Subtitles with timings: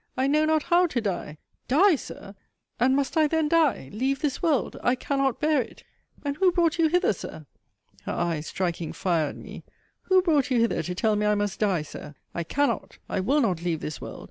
[0.17, 1.37] I know not how to die!
[1.67, 2.33] Die, Sir!
[2.79, 3.91] And must I then die?
[3.93, 4.75] Leave this world?
[4.81, 5.83] I cannot bear it!
[6.25, 7.45] And who brought you hither, Sir?
[8.05, 9.63] [her eyes striking fire at me]
[10.09, 12.15] Who brought you hither to tell me I must die, Sir?
[12.33, 14.19] I cannot, I will not leave this world.